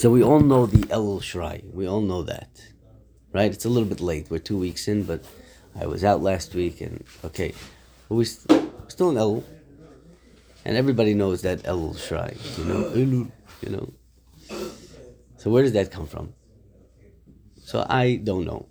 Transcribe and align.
So 0.00 0.08
we 0.10 0.22
all 0.22 0.40
know 0.40 0.64
the 0.64 0.78
Elul 0.86 1.20
Shrai. 1.20 1.62
We 1.74 1.86
all 1.86 2.00
know 2.00 2.22
that, 2.22 2.48
right? 3.34 3.52
It's 3.52 3.66
a 3.66 3.68
little 3.68 3.86
bit 3.86 4.00
late. 4.00 4.30
We're 4.30 4.38
two 4.38 4.56
weeks 4.56 4.88
in, 4.88 5.02
but 5.02 5.22
I 5.78 5.84
was 5.84 6.04
out 6.04 6.22
last 6.22 6.54
week, 6.54 6.80
and 6.80 7.04
okay, 7.22 7.52
but 8.08 8.14
we 8.14 8.24
st- 8.24 8.48
we're 8.48 8.88
still 8.88 9.10
in 9.10 9.16
Elul, 9.16 9.44
and 10.64 10.74
everybody 10.74 11.12
knows 11.12 11.42
that 11.42 11.64
Elul 11.64 11.96
Shrai. 11.96 12.32
You 12.56 12.64
know, 12.64 12.84
Elul. 12.92 13.30
You 13.60 13.70
know. 13.74 13.92
So 15.36 15.50
where 15.50 15.62
does 15.62 15.74
that 15.74 15.90
come 15.90 16.06
from? 16.06 16.32
So 17.62 17.84
I 17.86 18.16
don't 18.16 18.46
know. 18.46 18.70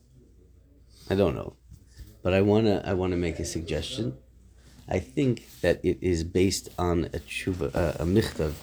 I 1.12 1.14
don't 1.14 1.36
know, 1.36 1.54
but 2.24 2.34
I 2.34 2.42
wanna 2.42 2.82
I 2.84 2.94
wanna 2.94 3.18
make 3.18 3.38
a 3.38 3.46
suggestion. 3.46 4.18
I 4.88 4.98
think 4.98 5.46
that 5.62 5.80
it 5.86 6.00
is 6.02 6.24
based 6.24 6.70
on 6.80 7.06
a 7.14 7.20
tshuva, 7.20 7.76
uh, 7.76 8.04
a 8.04 8.06
michtav 8.06 8.54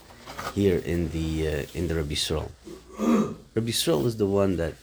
here 0.54 0.78
in 0.78 1.10
the 1.10 1.48
uh, 1.48 1.62
in 1.74 1.88
the 1.88 1.94
Rabbi 1.94 2.14
Yisrael. 2.14 2.50
Rabbi 2.98 3.70
Yisrael 3.70 4.04
is 4.06 4.16
the 4.16 4.26
one 4.26 4.56
that 4.56 4.74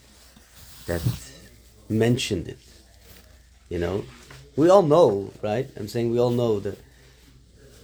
that 0.87 1.01
mentioned 1.89 2.47
it. 2.47 2.59
You 3.69 3.79
know, 3.79 4.05
we 4.55 4.69
all 4.69 4.83
know, 4.83 5.31
right? 5.41 5.69
I'm 5.77 5.87
saying 5.87 6.11
we 6.11 6.19
all 6.19 6.29
know 6.29 6.59
that 6.59 6.77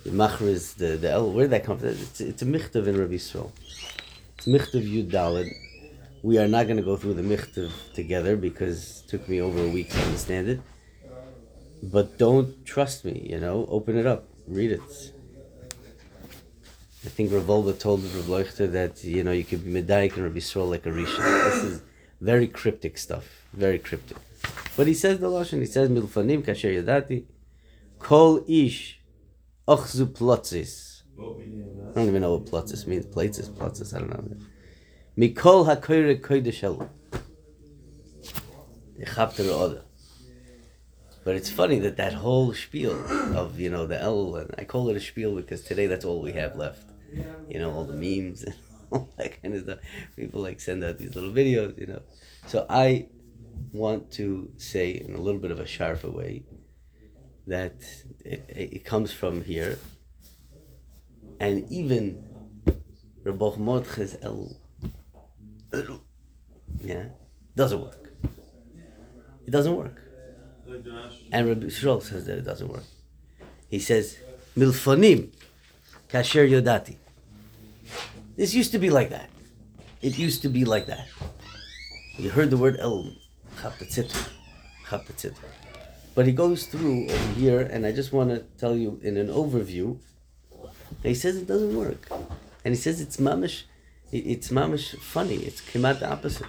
the 0.03 0.11
machriz, 0.11 0.75
the 0.75 0.97
the 0.97 1.09
el, 1.09 1.31
where 1.31 1.45
did 1.45 1.51
that 1.51 1.63
come 1.63 1.77
from? 1.77 1.89
It's, 1.89 2.21
it's 2.21 2.41
a 2.41 2.45
michtav 2.45 2.87
in 2.87 2.97
Rabbi 2.97 3.15
Yisrael. 3.15 3.51
It's 4.37 4.45
michtav 4.45 4.83
Yud 4.83 5.09
Daled. 5.11 5.49
We 6.21 6.37
are 6.37 6.47
not 6.47 6.65
going 6.65 6.77
to 6.77 6.83
go 6.83 6.97
through 6.97 7.13
the 7.15 7.21
michtav 7.21 7.71
together 7.93 8.35
because 8.35 9.03
it 9.03 9.09
took 9.09 9.29
me 9.29 9.41
over 9.41 9.63
a 9.63 9.69
week 9.69 9.89
to 9.91 9.99
understand 10.03 10.49
it. 10.49 10.59
But 11.81 12.17
don't 12.17 12.65
trust 12.65 13.05
me, 13.05 13.27
you 13.29 13.39
know. 13.39 13.65
Open 13.69 13.97
it 13.97 14.05
up, 14.05 14.25
read 14.47 14.71
it. 14.71 15.13
I 17.05 17.07
think 17.07 17.31
Rav 17.31 17.43
Wolbe 17.43 17.79
told 17.79 18.03
Rav 18.03 18.25
Leuchter 18.25 18.69
that 18.73 19.03
you 19.05 19.23
know 19.23 19.31
you 19.31 19.45
could 19.45 19.63
be 19.63 19.71
medayik 19.71 20.15
and 20.15 20.23
Rabbi 20.23 20.39
Yisrael 20.39 20.69
like 20.69 20.85
a 20.85 20.89
rishon. 20.89 21.43
This 21.45 21.63
is 21.63 21.81
very 22.19 22.45
cryptic 22.47 22.97
stuff, 22.97 23.45
very 23.53 23.79
cryptic. 23.79 24.17
But 24.75 24.87
he 24.87 24.93
says 24.93 25.19
the 25.19 25.27
lashon. 25.27 25.59
He 25.59 25.65
says 25.65 25.89
milfanim 25.89 26.43
kasher 26.43 26.83
yadati, 26.83 27.23
kol 27.99 28.43
ish 28.49 28.99
ochzu 29.65 30.07
plotzis. 30.07 31.03
I 31.17 31.93
don't 31.95 32.07
even 32.09 32.21
know 32.21 32.35
what 32.35 32.45
plotzis 32.47 32.85
means. 32.85 33.05
Plates 33.05 33.39
is 33.39 33.49
plotzis. 33.49 33.93
I 33.95 33.99
don't 33.99 34.09
know. 34.09 34.37
Mikol 35.17 35.65
hakoyre 35.67 36.19
oda. 39.51 39.83
But 41.23 41.35
it's 41.35 41.49
funny 41.49 41.79
that 41.79 41.97
that 41.97 42.13
whole 42.13 42.53
spiel 42.53 42.93
of 43.37 43.59
you 43.59 43.69
know 43.69 43.85
the 43.85 44.01
El 44.01 44.35
and 44.35 44.53
I 44.57 44.65
call 44.65 44.89
it 44.89 44.97
a 44.97 44.99
spiel 44.99 45.35
because 45.35 45.61
today 45.61 45.87
that's 45.87 46.03
all 46.03 46.21
we 46.21 46.33
have 46.33 46.55
left. 46.55 46.88
You 47.49 47.59
know 47.59 47.71
all 47.71 47.85
the 47.85 47.93
memes 47.93 48.43
and 48.43 48.55
all 48.91 49.09
that 49.17 49.41
kind 49.41 49.55
of 49.55 49.63
stuff. 49.63 49.79
People 50.15 50.41
like 50.41 50.59
send 50.59 50.83
out 50.83 50.97
these 50.97 51.15
little 51.15 51.31
videos, 51.31 51.77
you 51.79 51.87
know. 51.87 52.01
So 52.47 52.65
I 52.69 53.07
want 53.71 54.11
to 54.11 54.51
say 54.57 54.91
in 54.91 55.15
a 55.15 55.21
little 55.21 55.39
bit 55.39 55.51
of 55.51 55.59
a 55.59 55.65
sharper 55.65 56.09
way 56.09 56.43
that 57.47 57.75
it, 58.23 58.45
it 58.47 58.85
comes 58.85 59.11
from 59.11 59.43
here, 59.43 59.79
and 61.39 61.69
even 61.71 62.23
Rabbi 63.23 63.57
Mordechai's 63.57 64.17
El, 64.21 64.55
yeah, 66.81 67.05
doesn't 67.55 67.81
work. 67.81 68.13
It 69.45 69.51
doesn't 69.51 69.75
work. 69.75 70.01
And 71.31 71.47
Rabbi 71.47 71.65
Yisrael 71.65 72.01
says 72.03 72.25
that 72.27 72.37
it 72.37 72.45
doesn't 72.45 72.67
work. 72.67 72.83
He 73.67 73.79
says, 73.79 74.17
Milfonim, 74.57 75.31
kasher 76.09 76.49
yodati. 76.49 76.97
This 78.35 78.53
used 78.53 78.71
to 78.71 78.79
be 78.79 78.89
like 78.89 79.09
that. 79.09 79.29
It 80.01 80.17
used 80.17 80.41
to 80.43 80.49
be 80.49 80.65
like 80.65 80.87
that. 80.87 81.07
You 82.17 82.29
heard 82.29 82.49
the 82.49 82.57
word 82.57 82.77
El, 82.79 83.13
chapetzitr, 83.57 84.29
chapetzitr. 84.87 85.35
But 86.15 86.25
he 86.25 86.31
goes 86.31 86.65
through 86.65 87.09
over 87.09 87.33
here, 87.33 87.61
and 87.61 87.85
I 87.85 87.91
just 87.91 88.11
want 88.11 88.29
to 88.29 88.39
tell 88.57 88.75
you 88.75 88.99
in 89.03 89.17
an 89.17 89.27
overview, 89.27 89.99
he 91.03 91.13
says 91.15 91.37
it 91.37 91.47
doesn't 91.47 91.75
work. 91.75 92.07
And 92.65 92.73
he 92.73 92.75
says 92.75 92.99
it's 92.99 93.17
mamish, 93.17 93.63
it's 94.11 94.49
mamish 94.49 94.97
funny. 94.99 95.35
It's 95.35 95.61
out 95.75 95.99
the 95.99 96.11
opposite. 96.11 96.47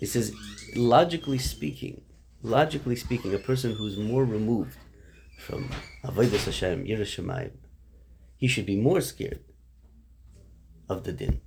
He 0.00 0.06
says, 0.06 0.34
logically 0.74 1.38
speaking, 1.38 2.02
logically 2.42 2.96
speaking, 2.96 3.34
a 3.34 3.38
person 3.38 3.72
who's 3.72 3.96
more 3.96 4.24
removed 4.24 4.76
from 5.38 5.70
Avodah 6.04 6.44
Hashem, 6.44 6.84
Yiras 6.84 7.16
Shamayim, 7.16 7.52
he 8.40 8.48
should 8.48 8.64
be 8.64 8.76
more 8.76 9.02
scared 9.02 9.44
of 10.88 11.04
the 11.04 11.12
din. 11.12 11.42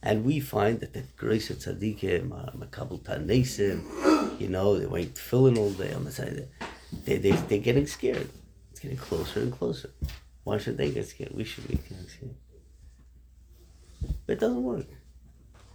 And 0.00 0.24
we 0.24 0.38
find 0.38 0.78
that 0.80 0.92
the 0.92 1.02
grace 1.16 1.50
of 1.50 1.58
tzaddikim, 1.58 2.30
uh, 2.32 2.52
makabel 2.52 3.02
tanesim, 3.02 4.38
you 4.40 4.48
know, 4.48 4.78
they 4.78 4.86
wait 4.86 5.18
filling 5.18 5.58
all 5.58 5.70
day 5.70 5.92
on 5.92 6.04
the 6.04 6.12
side. 6.12 6.48
They, 7.04 7.18
they, 7.18 7.32
they're 7.32 7.58
getting 7.58 7.88
scared. 7.88 8.28
It's 8.70 8.80
getting 8.80 8.96
closer 8.96 9.40
and 9.40 9.52
closer. 9.52 9.90
Why 10.44 10.58
should 10.58 10.76
they 10.76 10.92
get 10.92 11.08
scared? 11.08 11.32
We 11.34 11.42
should 11.42 11.66
be 11.66 11.76
getting 11.76 12.06
scared. 12.06 12.36
But 14.26 14.34
it 14.34 14.40
doesn't 14.40 14.62
work. 14.62 14.86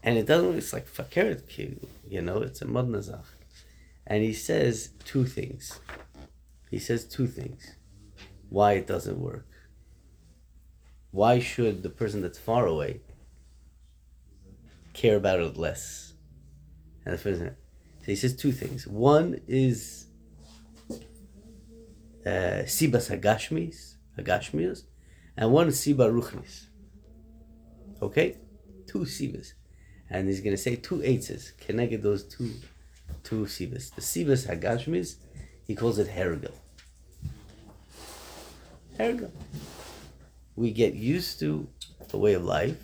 And 0.02 0.18
it 0.18 0.26
doesn't, 0.26 0.56
it's 0.56 0.72
like 0.72 0.88
kid, 1.10 1.86
you 2.08 2.22
know, 2.22 2.38
it's 2.38 2.62
a 2.62 2.66
madnazach. 2.66 3.26
And 4.08 4.24
he 4.24 4.32
says 4.32 4.92
two 5.04 5.26
things. 5.26 5.80
He 6.72 6.80
says 6.80 7.04
two 7.04 7.28
things. 7.28 7.76
Why 8.48 8.74
it 8.74 8.88
doesn't 8.88 9.20
work. 9.20 9.46
Why 11.12 11.40
should 11.40 11.84
the 11.84 11.90
person 11.90 12.22
that's 12.22 12.38
far 12.38 12.66
away 12.68 13.02
care 14.94 15.18
about 15.18 15.40
it 15.40 15.58
less? 15.58 16.14
And 17.06 17.14
the 17.14 17.18
first 17.18 17.40
so 17.40 18.06
he 18.06 18.16
says 18.16 18.36
two 18.36 18.52
things. 18.52 18.88
One 18.88 19.42
is 19.48 20.06
uh, 22.26 22.64
sibas 22.66 23.10
hagashmis, 23.10 23.96
hagashmius, 24.18 24.84
and 25.36 25.52
one 25.52 25.68
is 25.68 25.80
siba 25.80 26.10
ruchnis. 26.12 26.68
Okay, 28.02 28.38
two 28.88 29.00
sibas, 29.00 29.54
and 30.10 30.28
he's 30.28 30.42
going 30.42 30.56
to 30.56 30.62
say 30.62 30.76
two 30.76 31.02
eights. 31.04 31.52
get 31.68 32.02
those 32.02 32.24
two, 32.24 32.52
two 33.24 33.46
sibas. 33.46 33.94
The 33.94 34.02
sibas 34.02 34.48
hagashmis, 34.48 35.16
he 35.66 35.76
calls 35.76 36.00
it 36.00 36.08
hergel. 36.08 36.54
Hergel. 38.98 39.32
We 40.60 40.72
get 40.72 40.94
used 40.94 41.40
to 41.40 41.70
a 42.12 42.18
way 42.18 42.34
of 42.34 42.44
life, 42.44 42.76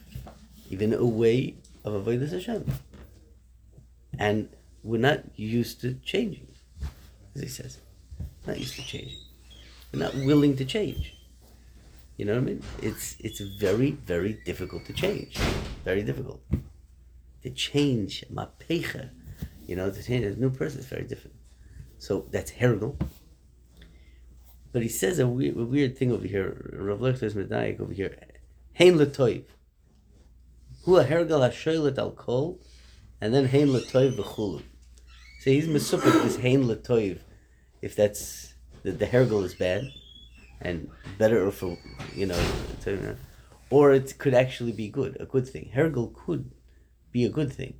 even 0.69 0.93
a 0.93 1.05
way 1.05 1.55
of 1.83 1.91
avodah 1.99 2.31
Hashem, 2.31 2.63
and 4.17 4.47
we're 4.81 5.05
not 5.11 5.19
used 5.35 5.81
to 5.81 5.95
changing, 5.95 6.47
as 7.35 7.41
he 7.41 7.49
says. 7.49 7.79
Not 8.47 8.57
used 8.59 8.75
to 8.75 8.81
changing. 8.81 9.19
We're 9.91 10.03
not 10.07 10.15
willing 10.15 10.55
to 10.55 10.63
change. 10.63 11.17
You 12.15 12.23
know 12.23 12.35
what 12.35 12.43
I 12.43 12.51
mean? 12.51 12.63
It's 12.81 13.17
it's 13.19 13.41
very 13.41 13.91
very 13.91 14.33
difficult 14.45 14.85
to 14.85 14.93
change. 14.93 15.37
Very 15.83 16.01
difficult 16.01 16.39
to 17.43 17.49
change 17.49 18.23
mapecha. 18.31 19.09
You 19.67 19.75
know, 19.75 19.91
to 19.91 20.01
change 20.01 20.23
a 20.23 20.39
new 20.39 20.49
person 20.49 20.79
is 20.79 20.85
very 20.85 21.03
difficult. 21.03 21.41
So 21.99 22.25
that's 22.31 22.51
hergel. 22.51 22.95
But 24.75 24.83
he 24.83 24.89
says 24.89 25.19
a 25.19 25.25
weird, 25.25 25.55
a 25.55 25.63
weird 25.63 25.97
thing 25.97 26.11
over 26.11 26.27
here. 26.27 26.69
Rav 26.73 26.99
Leuchter's 26.99 27.33
medayik 27.33 27.79
over 27.79 27.93
here. 27.93 28.13
Hein 28.73 28.95
letoiv. 28.97 29.45
Hu 30.83 30.97
a 30.97 31.05
hergel 31.05 31.39
hashoylet 31.49 31.97
al 31.97 32.11
kol, 32.11 32.59
and 33.21 33.33
then 33.33 33.45
hein 33.45 33.69
letoiv 33.69 34.17
v'chulu. 34.17 34.63
So 35.39 35.49
he's 35.49 35.69
mesupik 35.69 36.11
this 36.23 36.35
hein 36.35 36.65
letoiv, 36.65 37.19
if 37.81 37.95
that's 37.95 38.53
the, 38.83 38.91
the 38.91 39.05
hergel 39.05 39.45
is 39.45 39.55
bad, 39.55 39.85
and 40.59 40.89
better 41.17 41.49
for 41.51 41.77
you 42.13 42.25
know, 42.25 42.45
or 43.69 43.93
it 43.93 44.17
could 44.17 44.33
actually 44.33 44.73
be 44.73 44.89
good, 44.89 45.15
a 45.21 45.25
good 45.25 45.47
thing. 45.47 45.71
Hergel 45.73 46.13
could 46.13 46.51
be 47.13 47.23
a 47.23 47.29
good 47.29 47.53
thing 47.53 47.75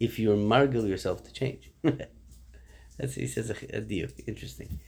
if 0.00 0.18
you're 0.18 0.36
margil 0.36 0.88
yourself 0.88 1.22
to 1.26 1.32
change. 1.32 1.70
That's 2.98 3.14
he 3.14 3.28
says 3.28 3.50
a, 3.50 3.76
a 3.76 3.80
deal. 3.80 4.08
Interesting. 4.26 4.80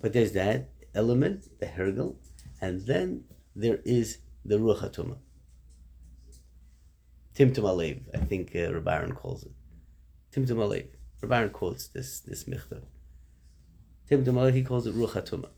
But 0.00 0.12
there's 0.12 0.30
that 0.34 0.68
element, 0.96 1.58
the 1.60 1.66
hergel, 1.66 2.16
and 2.60 2.86
then 2.86 3.24
there 3.54 3.80
is 3.84 4.18
the 4.44 4.56
Ruach 4.56 4.92
Tim 4.92 5.16
Timtum 7.36 7.64
Alev, 7.64 8.00
I 8.14 8.18
think 8.24 8.52
uh, 8.54 8.70
Rabaran 8.70 9.14
calls 9.14 9.44
it. 9.44 9.52
Timtum 10.32 10.56
Alev. 10.56 10.86
Rabaran 11.20 11.52
quotes 11.52 11.88
this, 11.88 12.20
this 12.20 12.44
Michtav. 12.44 12.82
Timtum 14.10 14.34
Alev, 14.34 14.54
he 14.54 14.62
calls 14.62 14.86
it 14.86 14.94
Ruach 14.94 15.10
HaTumah. 15.10 15.50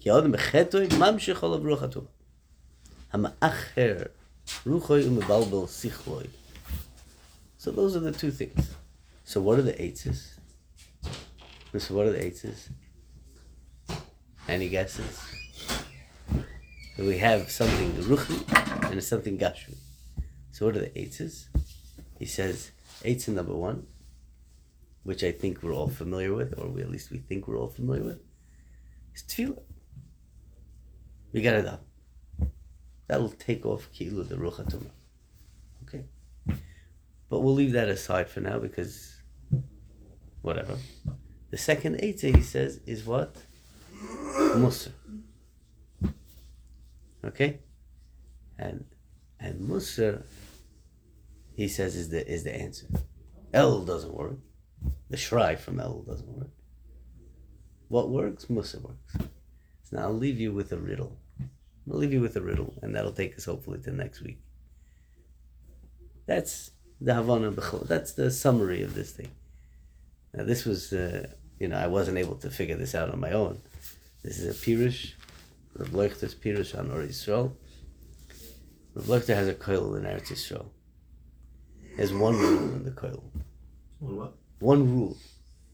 Ki 0.00 0.10
Adam 0.10 0.32
Echetoy, 0.32 0.88
Mamshech 0.90 1.42
Olav 1.42 1.62
Ruach 1.62 1.80
HaTumah. 1.80 2.06
Hamacher, 3.12 4.10
Ruchoy 4.64 5.04
Umebalbel 5.04 5.66
Sichloy. 5.66 6.28
So 7.56 7.70
those 7.70 7.96
are 7.96 8.00
the 8.00 8.12
two 8.12 8.30
things. 8.30 8.74
So 9.24 9.40
what 9.40 9.58
are 9.58 9.62
the 9.62 9.80
eights? 9.82 10.38
So 11.76 11.94
what 11.94 12.06
are 12.06 12.12
the 12.12 12.24
eights? 12.24 12.68
Any 14.54 14.68
guesses? 14.68 15.20
So 16.96 17.04
we 17.04 17.18
have 17.18 17.50
something 17.50 17.90
ruchi 18.04 18.38
and 18.88 19.02
something 19.02 19.36
gashmi. 19.36 19.74
So 20.52 20.66
what 20.66 20.76
are 20.76 20.78
the 20.78 20.96
eights? 20.96 21.48
He 22.20 22.24
says 22.24 22.70
eights 23.02 23.26
number 23.26 23.52
one, 23.52 23.88
which 25.02 25.24
I 25.24 25.32
think 25.32 25.60
we're 25.60 25.74
all 25.74 25.88
familiar 25.88 26.32
with, 26.32 26.56
or 26.56 26.68
we, 26.68 26.82
at 26.82 26.88
least 26.88 27.10
we 27.10 27.18
think 27.18 27.48
we're 27.48 27.58
all 27.58 27.66
familiar 27.66 28.04
with, 28.04 28.20
is 29.12 29.24
tefillah. 29.24 29.64
We 31.32 31.42
got 31.42 31.54
it 31.54 31.66
up. 31.66 31.84
That'll 33.08 33.30
take 33.30 33.66
off 33.66 33.88
kilu 33.92 34.22
the 34.22 34.36
ruach. 34.36 34.72
Okay, 35.82 36.04
but 37.28 37.40
we'll 37.40 37.54
leave 37.54 37.72
that 37.72 37.88
aside 37.88 38.28
for 38.28 38.38
now 38.38 38.60
because 38.60 39.20
whatever. 40.42 40.76
The 41.50 41.58
second 41.58 41.96
eitzah 41.96 42.36
he 42.36 42.42
says 42.42 42.78
is 42.86 43.04
what 43.04 43.36
mussar. 44.56 44.92
Okay, 47.24 47.60
and 48.58 48.84
and 49.40 49.60
mussar 49.68 50.22
he 51.56 51.68
says 51.68 51.96
is 51.96 52.08
the 52.10 52.26
is 52.30 52.44
the 52.44 52.54
answer. 52.54 52.86
El 53.52 53.84
doesn't 53.84 54.14
work. 54.14 54.38
The 55.10 55.16
shrai 55.16 55.58
from 55.58 55.80
El 55.80 56.02
doesn't 56.02 56.28
work. 56.28 56.50
What 57.88 58.10
works? 58.10 58.46
Mussar 58.46 58.82
works. 58.82 59.16
So 59.84 59.96
now 59.96 60.04
I'll 60.04 60.12
leave 60.12 60.40
you 60.40 60.52
with 60.52 60.72
a 60.72 60.76
riddle. 60.76 61.18
I'll 61.90 61.98
leave 61.98 62.12
you 62.12 62.20
with 62.20 62.36
a 62.36 62.40
riddle, 62.40 62.74
and 62.82 62.94
that'll 62.94 63.12
take 63.12 63.36
us 63.36 63.44
hopefully 63.44 63.78
to 63.80 63.92
next 63.92 64.22
week. 64.22 64.40
That's 66.26 66.70
the 67.00 67.14
Havana 67.14 67.52
B'chol. 67.52 67.86
That's 67.86 68.12
the 68.12 68.30
summary 68.30 68.82
of 68.82 68.94
this 68.94 69.12
thing. 69.12 69.30
Now 70.32 70.44
this 70.44 70.64
was, 70.64 70.92
uh, 70.92 71.28
you 71.58 71.68
know, 71.68 71.76
I 71.76 71.86
wasn't 71.86 72.18
able 72.18 72.36
to 72.36 72.50
figure 72.50 72.76
this 72.76 72.94
out 72.94 73.10
on 73.10 73.20
my 73.20 73.32
own. 73.32 73.60
This 74.22 74.38
is 74.38 74.48
a 74.48 74.58
Pirush, 74.58 75.12
Rav 75.76 75.88
Leuchter's 75.88 76.34
Pirush 76.34 76.78
on 76.78 76.90
Or 76.90 77.02
Yisrael. 77.02 77.52
Rav 78.94 79.06
Leuchter 79.06 79.34
has 79.34 79.48
a 79.48 79.54
koil 79.54 79.96
in 79.96 80.04
Eretz 80.04 80.32
Yisrael. 80.32 80.66
There's 81.96 82.12
one 82.12 82.36
rule 82.36 82.74
in 82.74 82.84
the 82.84 82.90
koil. 82.90 83.22
One 84.00 84.16
what? 84.16 84.34
One 84.58 84.90
rule 84.90 85.16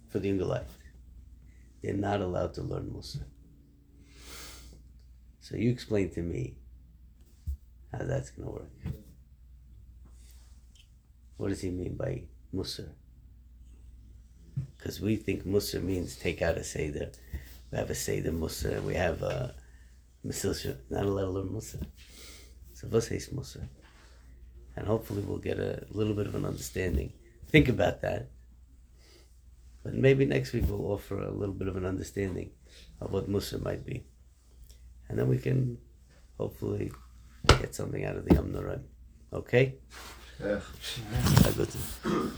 for 0.09 0.19
the 0.19 0.31
yungeleit. 0.31 0.65
They're 1.83 1.95
not 1.95 2.21
allowed 2.21 2.55
to 2.55 2.63
learn 2.63 2.91
Mussar. 2.91 3.25
So 5.41 5.57
you 5.57 5.71
explain 5.71 6.11
to 6.11 6.21
me 6.21 6.57
how 7.93 8.05
that's 8.05 8.31
going 8.31 8.49
to 8.49 8.55
work. 8.55 8.71
What 11.37 11.49
does 11.49 11.63
he 11.63 11.71
mean 11.71 11.97
by 11.97 12.25
Mussar? 12.55 12.91
Because 14.81 15.01
we 15.01 15.17
think 15.17 15.45
Mussar 15.45 15.83
means 15.83 16.17
take 16.17 16.41
out 16.41 16.57
a 16.57 16.65
Seder. 16.65 17.11
We 17.71 17.79
have 17.79 17.91
a 17.91 17.95
Seder 17.95 18.33
Mussar. 18.33 18.83
We 18.83 18.95
have 18.95 19.23
a 19.23 19.55
Mesil 20.27 20.77
not 20.89 21.03
to 21.03 21.11
learn 21.11 21.49
Mussar. 21.49 21.87
So 22.73 22.89
says 23.01 23.29
Mussar? 23.29 23.69
And 24.77 24.87
hopefully 24.87 25.23
we'll 25.23 25.37
get 25.39 25.59
a 25.59 25.85
little 25.91 26.15
bit 26.15 26.27
of 26.27 26.35
an 26.35 26.47
understanding. 26.47 27.13
Think 27.49 27.69
about 27.69 28.01
that. 28.01 28.31
But 29.83 29.95
maybe 29.95 30.25
next 30.25 30.55
week 30.55 30.65
we'll 30.67 30.93
offer 30.93 31.21
a 31.21 31.31
little 31.31 31.55
bit 31.55 31.69
of 31.69 31.77
an 31.77 31.85
understanding 31.85 32.51
of 33.03 33.13
what 33.13 33.29
Mussar 33.29 33.63
might 33.63 33.85
be. 33.85 34.07
And 35.11 35.19
then 35.19 35.29
we 35.29 35.37
can 35.37 35.77
hopefully 36.39 36.91
get 37.49 37.75
something 37.75 38.05
out 38.05 38.17
of 38.17 38.25
the 38.25 38.35
Yom 38.35 38.53
Noraim. 38.53 38.85
Okay? 39.33 39.75
Yeah. 40.43 40.61
I 41.45 41.51
go 41.53 41.67
to. 41.67 42.33